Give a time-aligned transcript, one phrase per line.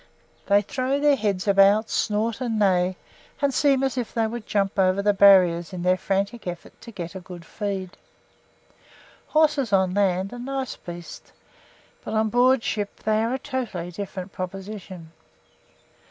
[0.47, 2.95] They throw their heads about, snort and neigh,
[3.39, 6.89] and seem as if they would jump over the barriers in their frantic effort to
[6.91, 7.95] get a good feed.
[9.27, 11.31] Horses on land are nice beasts,
[12.03, 15.11] but on board ship they are a totally different proposition.